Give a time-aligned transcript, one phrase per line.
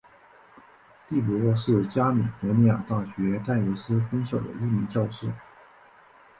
[1.07, 5.31] 第伯是加利福尼亚大学戴维斯分校的一名教师。